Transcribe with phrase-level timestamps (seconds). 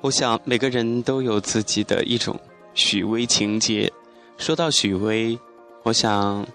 [0.00, 2.38] 我想每个人都有自己的一种
[2.72, 3.92] 许巍情节。
[4.36, 5.36] 说到许巍，
[5.82, 6.46] 我想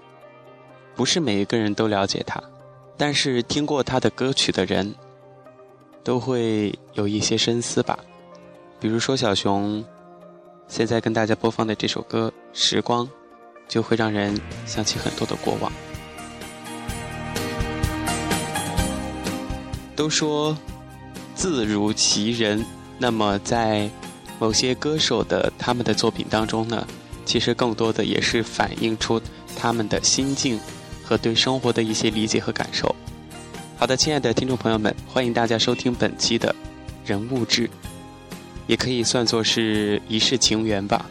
[0.95, 2.41] 不是每一个人都了解他，
[2.95, 4.95] 但是听过他的歌曲的人
[6.05, 7.99] 都会有一些深思吧。
[8.79, 9.83] 比如说小熊
[10.69, 13.05] 现在跟大家播放的这首歌《时光》，
[13.67, 15.69] 就会让人想起很多的过往。
[19.97, 20.57] 都说
[21.35, 22.65] 字如其人。
[23.03, 23.89] 那么，在
[24.39, 26.87] 某些歌手的他们的作品当中呢，
[27.25, 29.21] 其实更多的也是反映出
[29.57, 30.57] 他们的心境
[31.03, 32.95] 和对生活的一些理解和感受。
[33.75, 36.55] 好的，亲爱的听众朋友们，欢迎大家收听本期的
[37.05, 37.69] 人物志，
[38.67, 41.05] 也可以算作是一世情缘吧。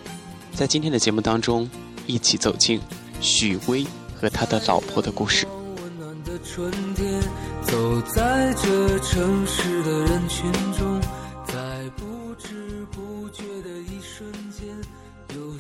[0.54, 1.68] 在今天的节目当中，
[2.06, 2.80] 一起走进
[3.20, 3.86] 许巍
[4.18, 5.46] 和他的老婆的故事。
[7.66, 10.98] 走在这城市的人群中。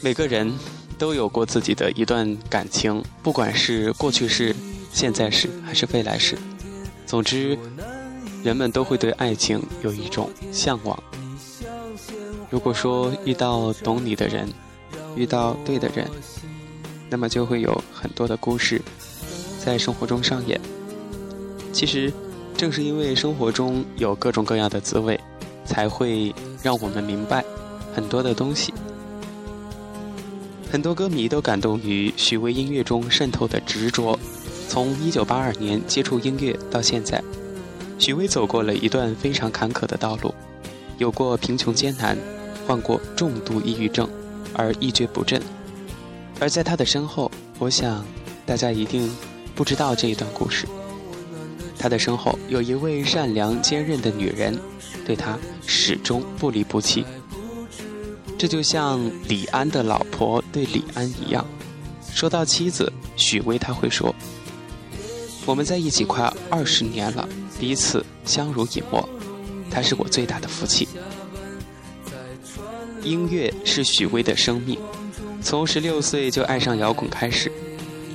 [0.02, 0.52] 每个人
[0.98, 4.54] 都有过自己的一段感情，不管是过去式、
[4.92, 6.36] 现在式还是未来式。
[7.06, 7.56] 总之，
[8.42, 11.00] 人们都会对爱情有一种向往。
[12.50, 14.48] 如果说遇到懂你的人，
[15.14, 16.10] 遇到对的人，
[17.08, 18.82] 那么就会有很多的故事
[19.64, 20.60] 在生活中上演。
[21.72, 22.12] 其实，
[22.56, 25.18] 正是因为生活中有各种各样的滋味。
[25.64, 27.42] 才会让我们明白
[27.94, 28.74] 很多的东西。
[30.72, 34.18] 很多歌迷都感动于许巍音乐中渗透的执着。
[34.70, 37.22] 从1982年接触音乐到现在，
[37.98, 40.34] 许巍走过了一段非常坎坷的道路，
[40.96, 42.16] 有过贫穷艰难，
[42.66, 44.08] 患过重度抑郁症，
[44.54, 45.42] 而一蹶不振。
[46.40, 48.02] 而在他的身后，我想
[48.46, 49.14] 大家一定
[49.54, 50.66] 不知道这一段故事。
[51.78, 54.58] 他的身后有一位善良坚韧的女人。
[55.04, 55.36] 对他
[55.66, 57.04] 始终不离不弃，
[58.42, 61.46] 这就像李安的老婆对李安一样。
[62.12, 64.12] 说到妻子许巍，他会说
[65.46, 67.28] ：“我们在一起快二十年了，
[67.60, 69.08] 彼此相濡以沫，
[69.70, 70.88] 他是我最大的福气。”
[73.04, 74.76] 音乐是许巍的生命，
[75.40, 77.48] 从十六岁就爱上摇滚开始，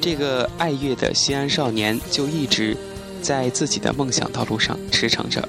[0.02, 2.76] 这个爱乐的西安少年就一直
[3.22, 5.48] 在自己的梦想道路上驰骋着。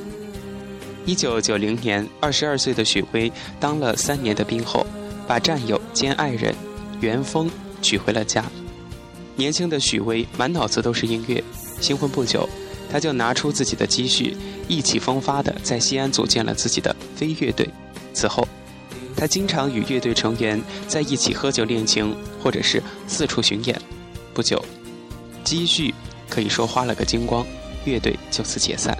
[1.08, 4.86] 一九九零年，二十二岁的许巍当了三年的兵后，
[5.26, 6.54] 把战友兼爱人
[7.00, 8.44] 袁峰娶回了家。
[9.34, 11.42] 年轻的许巍满脑子都是音乐，
[11.80, 12.46] 新婚不久，
[12.92, 14.36] 他就拿出自己的积蓄，
[14.68, 17.66] 意气风发地在西安组建了自己的飞乐队。
[18.12, 18.46] 此后，
[19.16, 23.80] 他经常与乐队成员在一起喝酒练琴，或者是四处巡演。
[24.34, 24.62] 不久，
[25.42, 25.94] 积蓄
[26.28, 27.46] 可以说花了个精光，
[27.86, 28.94] 乐队就此解散。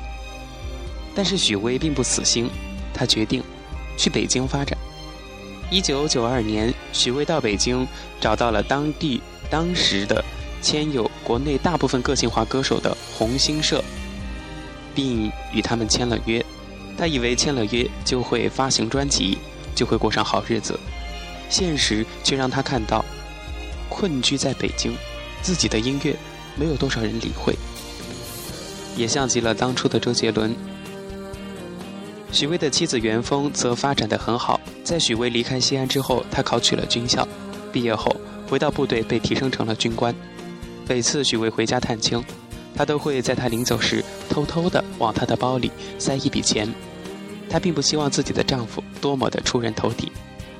[1.19, 2.49] 但是许巍并不死心，
[2.95, 3.43] 他决定
[3.97, 4.79] 去北京发展。
[5.69, 7.84] 一九九二年，许巍到北京，
[8.21, 9.21] 找到了当地
[9.51, 10.25] 当时的
[10.62, 13.83] 签有国内大部分个性化歌手的红星社，
[14.95, 16.41] 并与他们签了约。
[16.97, 19.39] 他以为签了约就会发行专辑，
[19.75, 20.79] 就会过上好日子。
[21.50, 23.05] 现实却让他看到，
[23.89, 24.97] 困居在北京，
[25.43, 26.15] 自己的音乐
[26.55, 27.56] 没有多少人理会，
[28.97, 30.55] 也像极了当初的周杰伦。
[32.31, 34.61] 许巍的妻子袁峰则发展得很好。
[34.84, 37.27] 在许巍离开西安之后，他考取了军校，
[37.72, 38.15] 毕业后
[38.49, 40.15] 回到部队，被提升成了军官。
[40.88, 42.22] 每次许巍回家探亲，
[42.75, 46.72] 他都会在他临走时偷偷地往他的包里塞一笔钱。
[47.50, 50.12] 她并不希望自己的丈夫多么的出人头地，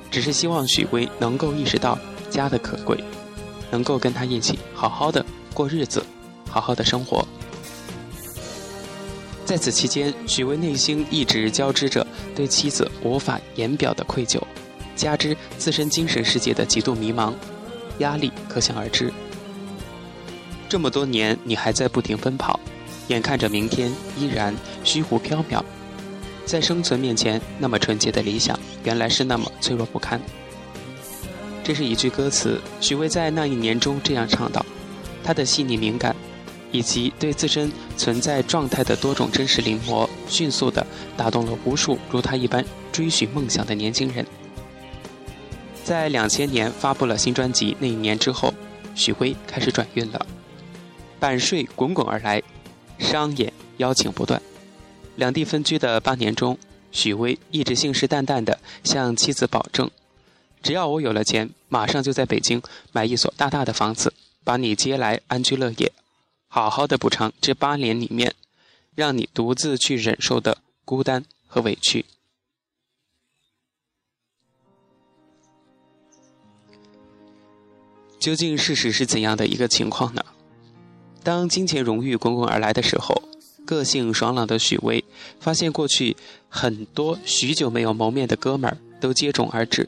[0.09, 1.97] 只是希望许巍能够意识到
[2.31, 2.97] 家的可贵，
[3.69, 6.03] 能够跟他一起好好的过日子，
[6.49, 7.27] 好好的生活。
[9.49, 12.05] 在此期间，许巍内心一直交织着
[12.35, 14.39] 对妻子无法言表的愧疚，
[14.95, 17.33] 加之自身精神世界的极度迷茫，
[17.97, 19.11] 压力可想而知。
[20.69, 22.59] 这么多年，你还在不停奔跑，
[23.07, 25.63] 眼看着明天依然虚无缥缈，
[26.45, 30.21] 在生存面前，那么纯洁的理想，原来是那么脆弱不堪。
[31.63, 34.63] 这是一句歌词，许巍在那一年中这样唱道
[35.25, 36.15] ：“他的细腻敏感。”
[36.71, 40.85] 以及对自身存在状态的多种真实临摹，迅速地
[41.17, 44.25] 打动了无数如他一般追寻梦想的年轻人。
[45.83, 48.53] 在两千年发布了新专辑那一年之后，
[48.93, 50.25] 许巍开始转运了，
[51.19, 52.43] 版税滚滚而来，
[52.99, 54.39] 商演邀请不断。
[55.15, 56.57] 两地分居的八年中，
[56.91, 59.89] 许巍一直信誓旦旦地向妻子保证
[60.61, 62.61] ：“只要我有了钱，马上就在北京
[62.91, 64.13] 买一所大大的房子，
[64.43, 65.91] 把你接来安居乐业。”
[66.51, 68.33] 好好的补偿这八年里面
[68.95, 72.05] 让你独自去忍受的孤单和委屈。
[78.19, 80.25] 究竟事实是怎样的一个情况呢？
[81.23, 83.21] 当金钱荣誉滚滚而来的时候
[83.63, 85.05] 个性爽朗的许巍
[85.39, 86.17] 发现过去
[86.49, 89.87] 很多许久没有谋面的哥们儿都接踵而至。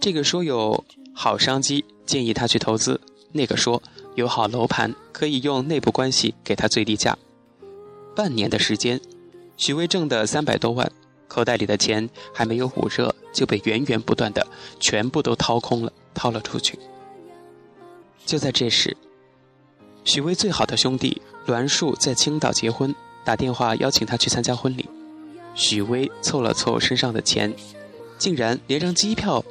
[0.00, 0.84] 这个说有
[1.14, 2.98] 好商机建议他去投资。
[3.32, 3.82] 那个说
[4.14, 7.16] 有好楼盘，可以用内部关系给他最低价。
[8.14, 9.00] 半年的时间，
[9.56, 10.90] 许巍挣的三百多万，
[11.28, 14.46] 口袋里的钱还没有捂热，就被源源不断的
[14.80, 15.92] 全部都掏空了。
[16.14, 16.76] 掏了出去。
[18.26, 18.96] 就在这时，
[20.02, 22.92] 许巍最好的兄弟栾树在青岛结婚，
[23.24, 24.84] 打电话邀请他去参加婚礼。
[25.54, 27.54] 许巍凑了凑身上的钱，
[28.18, 29.44] 竟然连张机票、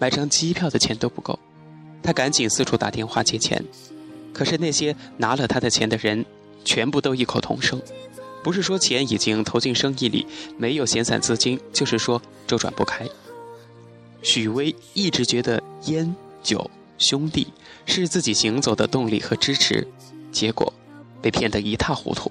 [0.00, 1.38] 买张机票的钱都不够。
[2.02, 3.64] 他赶紧四处打电话借钱，
[4.32, 6.24] 可是那些拿了他的钱的人，
[6.64, 7.80] 全部都异口同声：
[8.42, 10.26] 不是说钱已经投进生意里，
[10.58, 13.06] 没有闲散资金，就是说周转不开。
[14.22, 17.46] 许巍一直觉得烟酒兄弟
[17.86, 19.86] 是自己行走的动力和支持，
[20.30, 20.72] 结果
[21.20, 22.30] 被骗得一塌糊涂，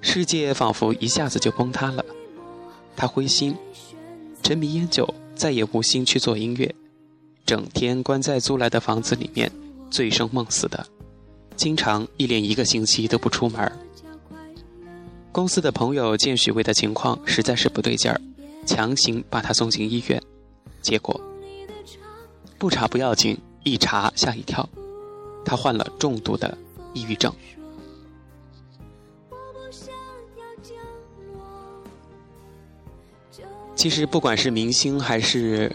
[0.00, 2.04] 世界仿佛一下子就崩塌了。
[2.96, 3.56] 他灰心，
[4.42, 6.72] 沉迷烟酒，再也无心去做音乐，
[7.46, 9.50] 整天关在租来的房子里面，
[9.90, 10.86] 醉生梦死的，
[11.56, 13.70] 经常一连一个星期都不出门。
[15.30, 18.20] 公司的朋友见许巍的情况实在是不对劲儿，
[18.64, 20.22] 强行把他送进医院。
[20.80, 21.20] 结果
[22.58, 24.66] 不查不要紧，一查吓一跳，
[25.44, 26.56] 他患了重度的
[26.94, 27.30] 抑郁症。
[33.74, 35.74] 其实，不管是明星还是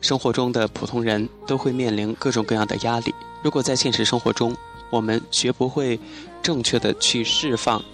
[0.00, 3.14] 生活中的普通人，都会面临各种各样的压力。
[3.42, 4.56] 如果在现实生活中，
[4.90, 5.98] 我们学不会
[6.42, 7.84] 正确的去释放、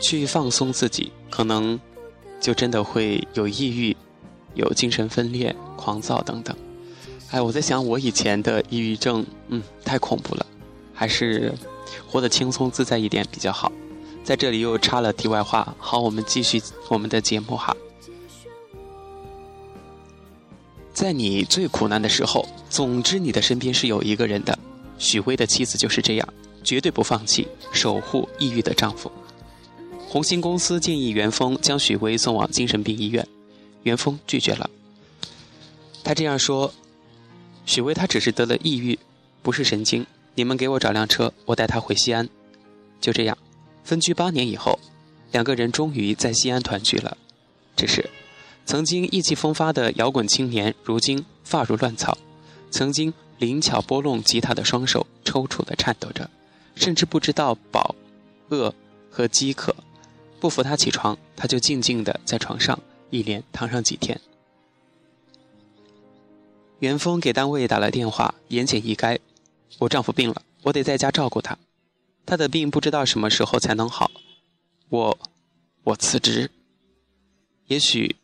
[0.00, 1.78] 去放松自己，可能
[2.40, 3.96] 就真的会有抑郁。
[4.54, 6.54] 有精神分裂、狂躁等等。
[7.30, 10.44] 哎，我在想，我以前的抑郁症，嗯，太恐怖了，
[10.92, 11.54] 还是
[12.08, 13.70] 活得轻松自在一点比较好。
[14.24, 17.76] 在这里又插了题外话，好，我们继续我们的节目哈。
[20.92, 24.58] 在你最苦难的时候，总之你的身边是有一个人的。
[24.98, 26.28] 许巍的妻子就是这样，
[26.62, 29.10] 绝对不放弃，守护抑郁的丈夫。
[30.06, 33.26] 红星公司建议袁峰将许巍送往精神病医院。
[33.84, 34.68] 袁峰拒绝了。
[36.04, 36.74] 他这样说
[37.64, 38.98] ：“许巍他只是得了抑郁，
[39.42, 40.04] 不是神经。
[40.34, 42.28] 你们给我找辆车，我带他回西安。”
[43.00, 43.38] 就这样，
[43.84, 44.78] 分居八年以后，
[45.32, 47.16] 两个人终于在西安团聚了。
[47.74, 48.10] 只是，
[48.70, 52.16] 曾经意气风发的摇滚青年，如今发如乱草；
[52.70, 56.30] 曾经灵巧拨弄吉他的双手，抽搐的颤抖着，
[56.76, 57.96] 甚至不知道饱、
[58.50, 58.72] 饿
[59.10, 59.74] 和饥渴。
[60.38, 62.78] 不扶他起床，他就静静的在床上。
[63.10, 64.20] 一连躺上几天，
[66.78, 69.18] 元丰给单位打了电话，言简意赅
[69.80, 71.58] ：“我丈夫病了，我得在家照顾他，
[72.24, 74.12] 他的病不知道什么时候才能好，
[74.90, 75.18] 我，
[75.82, 76.52] 我辞职。
[77.66, 78.14] 也许，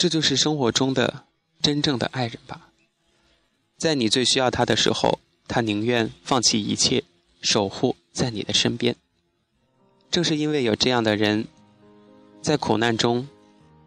[0.00, 1.24] 这就是生活中的
[1.60, 2.70] 真正的爱人吧，
[3.76, 7.04] 在你最需要他的时候，他宁愿放弃一切，
[7.42, 8.96] 守护在你的身边。
[10.10, 11.46] 正是因为有这样的人，
[12.40, 13.28] 在苦难中。”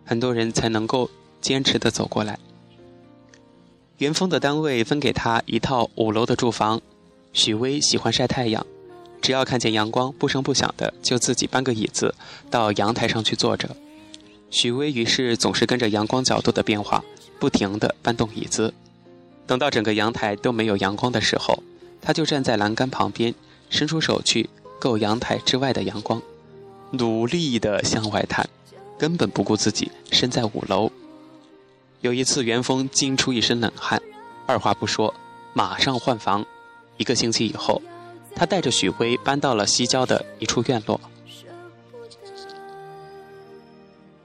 [0.06, 1.10] 很多人才能够
[1.42, 2.38] 坚持的走过来。
[3.98, 6.80] 元丰的单位分给他一套五楼的住房。
[7.32, 8.64] 许巍喜欢晒太阳，
[9.20, 12.14] 只要看见阳光，不声不响的就自己搬个椅子
[12.52, 13.76] 到阳台上去坐着。
[14.54, 17.04] 许巍于是总是跟着阳光角度的变化，
[17.40, 18.72] 不停的搬动椅子。
[19.48, 21.64] 等到整个阳台都没有阳光的时候，
[22.00, 23.34] 他就站在栏杆旁边，
[23.72, 24.48] 伸出手去
[24.80, 26.22] 够阳台之外的阳光，
[26.92, 28.48] 努力的向外探。
[29.00, 30.92] 根本不顾自己身在五楼。
[32.02, 34.00] 有一次，元丰惊出一身冷汗，
[34.46, 35.12] 二话不说，
[35.54, 36.46] 马上换房。
[36.98, 37.82] 一个星期以后，
[38.36, 41.02] 他带着许巍搬到了西郊的一处院落。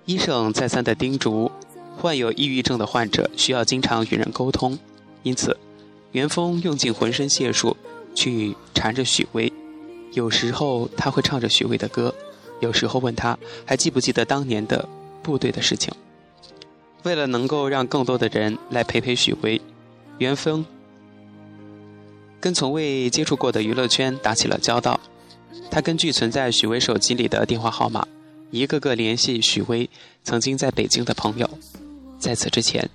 [0.08, 1.52] 医生再三的叮嘱，
[1.98, 4.78] 患有抑郁症的患者需要经常与人沟通，
[5.22, 5.54] 因此，
[6.12, 7.76] 袁峰用尽浑身解数
[8.14, 9.52] 去缠着许巍。
[10.14, 12.14] 有时候他会唱着许巍的歌。
[12.60, 14.88] 有时候问他还记不记得当年的
[15.22, 15.92] 部队的事情。
[17.02, 19.60] 为了能够让更多的人来陪陪许巍，
[20.16, 20.64] 袁峰
[22.40, 24.98] 跟从未接触过的娱乐圈打起了交道。
[25.70, 28.08] 他根据存在许巍手机里的电话号码，
[28.50, 29.88] 一个个联系许巍
[30.24, 31.48] 曾经在北京的朋友。
[32.18, 32.88] 在此之前，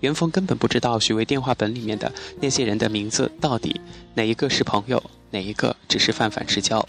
[0.00, 3.80] 袁峰根本不知道许巍电话本里面的那些人的名字到底
[4.14, 6.86] 哪一个是朋友，哪一个只是泛泛之交。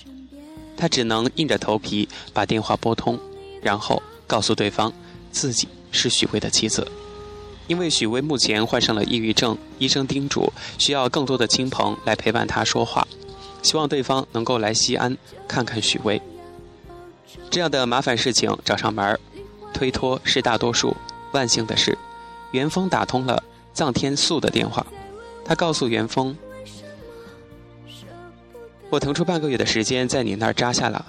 [0.78, 3.20] 他只能硬着头皮把电话拨通，
[3.62, 4.92] 然后告诉对方
[5.32, 6.88] 自己是许巍的妻子。
[7.68, 13.08] 因为许巍目前患上了抑郁症，医生叮嘱需要更多的亲朋来陪伴他说话，
[13.62, 15.18] 希望对方能够来西安
[15.48, 16.22] 看看许巍。
[17.50, 19.20] 这样的麻烦事情找上门儿，
[19.74, 20.96] 推脱是大多数。
[21.32, 21.98] 万幸的是，
[22.52, 24.86] 元丰打通了臧天素的电话，
[25.44, 26.36] 他告诉元丰
[28.90, 31.06] ：“我腾出半个月的时间在你那儿扎下了，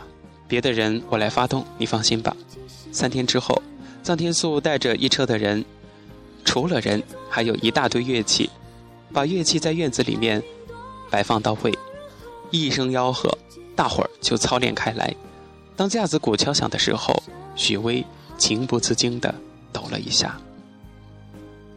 [0.49, 2.37] 别的人我来发动，你放心吧。”
[2.90, 3.62] 三天之后，
[4.02, 5.64] 臧天素带着一车的人。
[6.45, 8.49] 除了人，还有一大堆乐器，
[9.12, 10.42] 把乐器在院子里面
[11.11, 11.76] 摆放到位，
[12.50, 13.37] 一声吆喝，
[13.75, 15.14] 大伙儿就操练开来。
[15.76, 17.23] 当架子鼓敲响的时候，
[17.54, 18.04] 许巍
[18.38, 19.35] 情不自禁地
[19.73, 20.40] 抖了一下。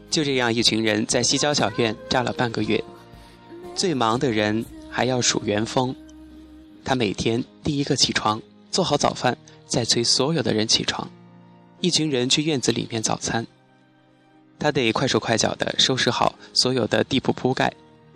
[0.10, 2.84] 就这样，一群人在西郊小院扎了半个月。
[3.76, 5.96] 最忙的人还要数元丰，
[6.84, 8.42] 他每天第一个起床，
[8.72, 9.38] 做好早饭，
[9.68, 11.08] 再催所有的人起床。
[11.80, 13.46] 一群人去院子里面早餐。
[14.58, 17.72] 他得快手快脚地收拾好所有的地铺铺盖。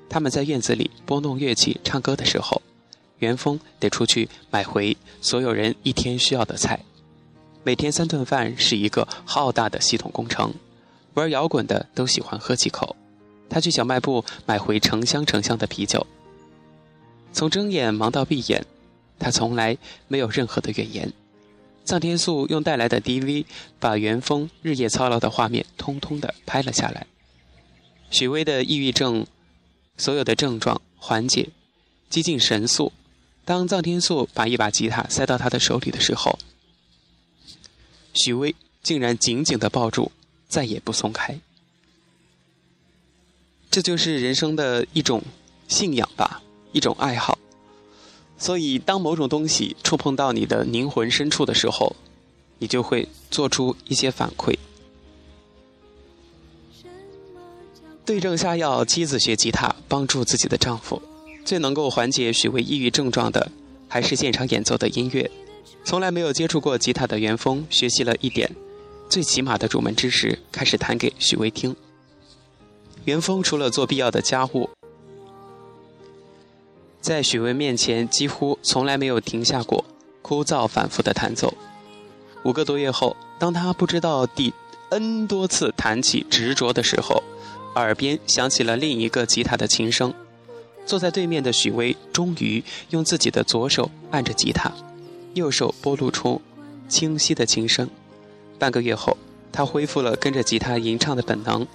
[0.10, 2.62] 他们在院子里拨弄乐器、唱歌的时候，
[3.20, 6.80] 元丰得出去买回所有人一天需要的菜。
[7.64, 10.54] 每天三顿饭是一个浩大的系统工程。
[11.14, 12.96] 玩摇滚的都喜欢喝几口。
[13.50, 16.08] 他去小卖部买回成箱成箱的啤酒。
[17.32, 18.66] 从睁眼忙到闭眼，
[19.20, 19.78] 他从来
[20.08, 21.14] 没有任何的怨言。
[21.86, 23.46] 臧天素用带来的 DV
[23.80, 27.06] 把元丰日夜操劳的画面通通的拍了下来。
[28.10, 29.26] 许巍的抑郁症
[29.98, 31.50] 所有的症状缓解，
[32.10, 32.92] 几近神速。
[33.46, 36.40] 当臧天素把一把吉他塞到他的手里的时候，
[38.14, 40.12] 许巍竟然紧紧的抱住，
[40.48, 41.40] 再也不松开。
[43.70, 45.24] 这就是人生的一种
[45.68, 47.38] 信仰吧，一种爱好。
[48.38, 51.96] 所以，当某种东西触碰到你的灵魂深处的时候，
[52.60, 54.58] 你就会做出一些反馈。
[58.06, 61.02] 对症下药，妻子学吉他帮助自己的丈夫。
[61.46, 63.52] 最能够缓解许巍抑郁症状的，
[63.88, 65.30] 还是现场演奏的音乐。
[65.84, 68.50] 从来没有接触过吉他的元丰，学习了一点
[69.10, 71.76] 最起码的入门知识，开始弹给许巍听。
[73.06, 74.70] 元丰除了做必要的家务。
[77.02, 79.84] 在许巍面前，几乎从来没有停下过
[80.22, 81.54] 枯燥反复的弹奏。
[82.46, 84.54] 五个多月后，当他不知道第
[84.90, 87.22] N 多次弹起执着的时候，
[87.76, 90.14] 耳边响起了另一个吉他的琴声。
[90.86, 94.72] 坐在对面的许巍终于用自己的左手按着吉他，
[95.34, 96.42] 右手拨录出
[96.88, 97.90] 清晰的琴声。
[98.60, 99.18] 半个月后，
[99.52, 101.66] 他恢复了跟着吉他吟唱的本能。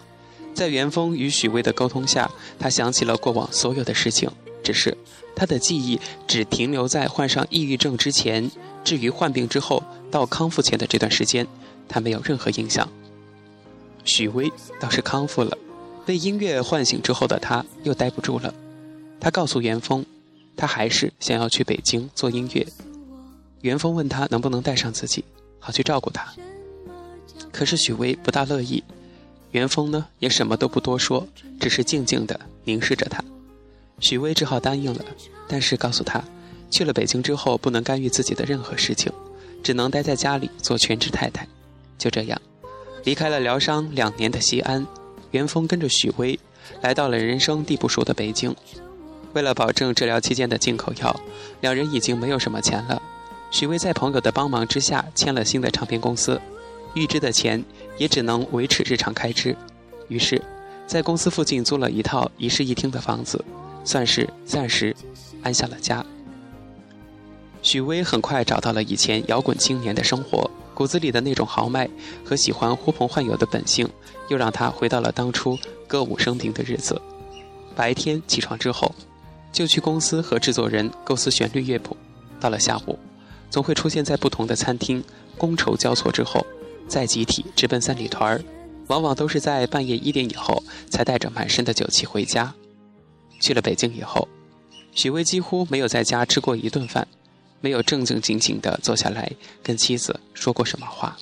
[0.54, 4.30] 在元丰与许巍的沟通下，他想起了过往所有的事情。
[4.62, 4.96] 只是，
[5.34, 8.50] 他的记忆只停留在患上抑郁症之前，
[8.84, 11.46] 至于患病之后到康复前的这段时间，
[11.88, 12.88] 他没有任何印象。
[14.04, 14.50] 许巍
[14.80, 15.56] 倒是康复了，
[16.04, 18.52] 被音乐唤醒之后的他又待不住了。
[19.20, 20.04] 他告诉元丰，
[20.56, 22.66] 他还是想要去北京做音乐。
[23.62, 25.24] 元丰问他能不能带上自己，
[25.58, 26.32] 好去照顾他。
[27.52, 28.82] 可是许巍不大乐意。
[29.52, 31.26] 元丰呢，也什么都不多说，
[31.58, 33.24] 只是静静地凝视着他。
[33.98, 35.04] 许巍只好答应了，
[35.48, 36.22] 但是告诉他，
[36.70, 39.10] 去了北京之后不能干预自己的任何事情，
[39.62, 41.48] 只能待在家里做全职太太。
[41.96, 42.40] 就这样，
[43.04, 44.86] 离开了疗伤两年的西安，
[45.30, 46.38] 元丰跟着许巍
[46.82, 48.54] 来到了人生地不熟的北京。
[49.34, 51.20] 为了保证治疗期间的进口药，
[51.60, 53.00] 两人已经没有什么钱了。
[53.50, 56.40] 许巍在朋友的帮忙之下签了新的唱片公司，
[56.94, 57.64] 预支的钱
[57.96, 59.56] 也只能维持日常开支。
[60.08, 60.42] 于是，
[60.86, 63.44] 在公司附近租了一套一室一厅的房子。
[63.84, 64.94] 算是暂时
[65.42, 66.04] 安下了家。
[67.62, 71.88] 许巍很快找到了以前摇滚青年的生活，骨子里的那种豪迈
[72.22, 73.88] 和喜欢呼朋唤友的本性，
[74.28, 77.00] 又让他回到了当初歌舞升平的日子。
[77.74, 78.94] 白天起床之后，
[79.52, 81.96] 就去公司和制作人构思旋律乐谱；
[82.38, 82.98] 到了下午，
[83.50, 85.02] 总会出现在不同的餐厅，
[85.38, 86.46] 觥筹交错之后，
[86.86, 88.42] 再集体直奔三里屯儿，
[88.88, 92.54] 往往都是在半夜一点以后才带着满身的酒气回家。
[93.40, 94.28] 去了北京以后，
[94.92, 97.06] 许巍几乎没有在家吃过一顿饭，
[97.60, 99.30] 没有正正经经的坐下来
[99.62, 101.16] 跟妻子说过什么话。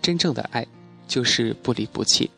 [0.00, 0.66] 真正的爱，
[1.06, 2.30] 就是不离不弃。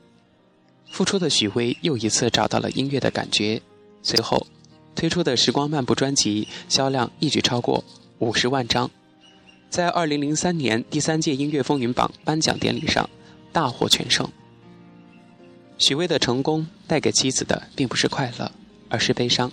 [0.90, 3.60] 付出的许巍又一次找到了音乐的感觉，
[4.04, 4.46] 随后
[4.94, 7.82] 推出的《时光漫步》专辑销量一举超过
[8.20, 8.88] 五十万张，
[9.68, 13.10] 在二零零三年第三届音乐风云榜颁奖典礼上
[13.52, 14.30] 大获全胜。
[15.78, 18.52] 许巍的成功带给妻子的并不是快乐，
[18.88, 19.50] 而是悲伤。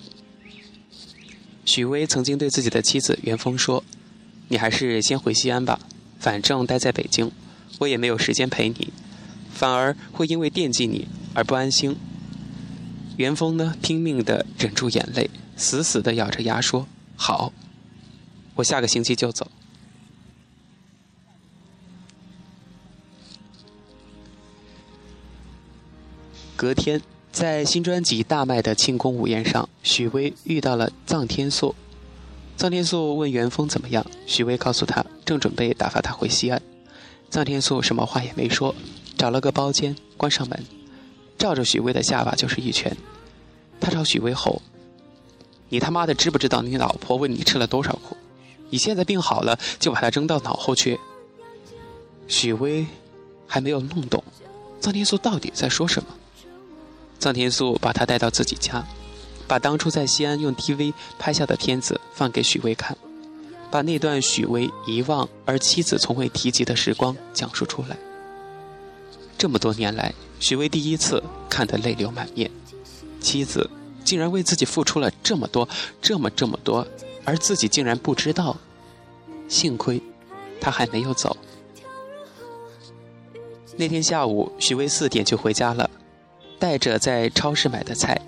[1.65, 3.83] 许巍曾经对自己的妻子元丰说
[4.49, 5.79] ：“你还是先回西安吧，
[6.19, 7.31] 反正待在北京，
[7.79, 8.93] 我也没有时间陪你。
[9.51, 11.95] 反而会因为惦记你而不安心。
[13.21, 17.53] 元丰呢，拼命的忍住眼泪，死死的咬着牙说：“好，
[18.55, 19.47] 我下个星期就走。”
[26.57, 26.99] 隔天，
[27.31, 31.75] 在新专辑大卖的庆功午宴上，许巍遇到了臧天朔。
[32.57, 36.61] 臧天朔问元丰怎么样，许巍告诉他正准备打发他回西安。
[37.31, 38.75] 臧天朔什么话也没说，
[39.17, 40.63] 找了个包间，关上门，
[41.41, 42.95] 照着许巍的下巴就是一拳。
[43.79, 44.61] 他朝许巍吼
[45.69, 48.15] ：“你他妈的知不知道你老婆为你吃了多少苦？
[48.69, 50.99] 你现在病好了就把她扔到脑后去？”
[52.29, 52.85] 许巍
[53.47, 54.23] 还没有弄懂
[54.79, 56.09] 臧天朔到底在说什么。
[57.19, 58.85] 臧天朔把他带到自己家，
[59.47, 62.95] 把当初在西安用 DV 拍下的片子放给许巍看，
[63.71, 67.97] 把那段许巍遗忘而妻子从未提及的时光讲述出来。
[69.39, 72.49] 这么多年来，许巍第一次看得泪流满面，
[73.21, 73.69] 妻子
[74.03, 75.69] 竟然为自己付出了这么多，
[76.01, 76.85] 这么这么多，
[77.23, 78.57] 而自己竟然不知道。
[79.47, 80.01] 幸亏，
[80.59, 81.37] 他还没有走。
[83.77, 85.89] 那天下午，许巍四点就回家了。
[86.57, 88.19] 带着在超市买的菜，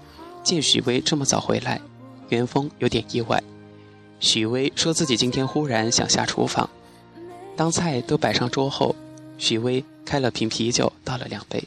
[0.44, 1.82] 见许巍这么早回来，
[2.30, 3.42] 元丰有点意外。
[4.20, 6.70] 许巍说自己今天忽然想下厨房。
[7.56, 8.96] 当菜都摆上桌后，
[9.40, 11.64] 许巍开了瓶啤酒，倒了两杯，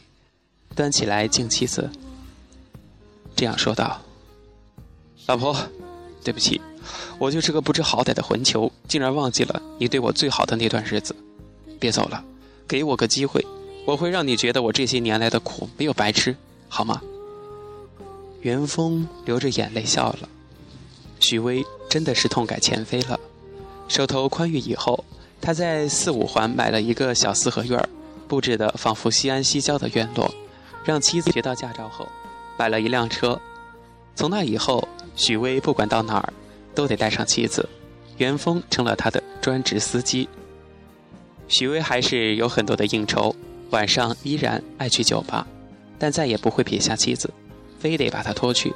[0.76, 1.90] 端起来敬妻子，
[3.34, 4.02] 这样说道
[5.26, 5.56] ：“老婆，
[6.22, 6.60] 对不起，
[7.18, 11.16] 我就是个不知好歹的混球，竟然忘记了你对我最好的那段日子。
[11.80, 12.22] 别走了，
[12.68, 13.44] 给我个机会，
[13.86, 16.36] 我会让你觉得我这些年来的苦没有白吃。”
[16.68, 17.00] 好吗？
[18.42, 20.28] 元丰流着眼泪笑了。
[21.20, 23.18] 许巍真的是痛改前非了。
[23.88, 25.04] 手头宽裕以后，
[25.40, 27.88] 他在四五环买了一个小四合院
[28.28, 30.32] 布置的仿佛西安西郊的院落，
[30.86, 32.08] 让妻子学到驾照后，
[32.56, 33.40] 买了一辆车。
[34.14, 36.32] 从那以后，许巍不管到哪儿，
[36.76, 37.68] 都得带上妻子。
[38.18, 40.26] 元丰成了他的专职司机。
[41.48, 43.34] 许巍还是有很多的应酬，
[43.70, 45.46] 晚上依然爱去酒吧。
[45.98, 47.28] 但再也不会撇下妻子，
[47.80, 48.72] 非得把她拖去，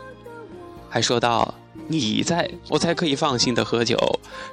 [0.88, 1.54] 还说道
[1.86, 3.96] ：“你在我才可以放心的喝酒，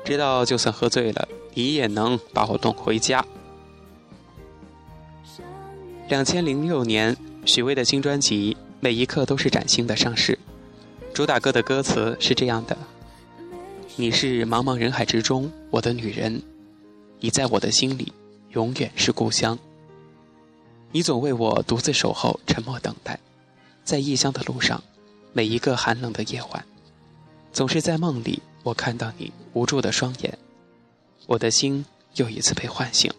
[0.06, 3.26] 知道就算喝醉了，你也能把我弄回家。”
[6.10, 7.16] 两千零六年，
[7.48, 10.38] 许巍的新专辑《每一刻都是崭新的》上市，
[11.14, 12.78] 主打歌的歌词是这样的
[13.96, 16.42] ：“你是茫茫人海之中我的女人，
[17.22, 18.12] 你在我的心里
[18.50, 19.58] 永远是故乡。”
[20.92, 23.18] 你总为我独自守候，沉默等待，
[23.86, 24.84] 在异乡的路上，
[25.32, 26.66] 每一个寒冷的夜晚，
[27.54, 30.38] 总是在梦里，我看到你无助的双眼，
[31.26, 33.10] 我的心又一次被唤醒。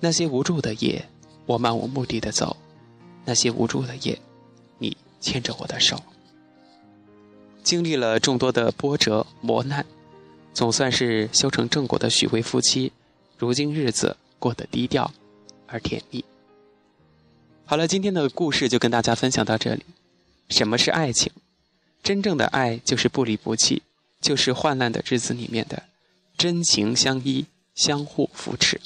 [0.00, 1.08] 那些无助的夜，
[1.46, 2.56] 我漫无目的的走；
[3.24, 4.18] 那些无助的夜，
[4.78, 6.02] 你牵着我的手。
[7.62, 9.84] 经历了众多的波折磨难，
[10.54, 12.92] 总算是修成正果的许巍夫妻，
[13.36, 15.12] 如今日子过得低调
[15.66, 16.24] 而甜蜜。
[17.66, 19.84] 好了，今天的故事就跟大家分享到这里。
[20.48, 21.30] 什么是爱情？
[22.02, 23.82] 真正的爱就是不离不弃，
[24.20, 25.82] 就是患难的日子里面的
[26.36, 28.80] 真情相依、相互扶持。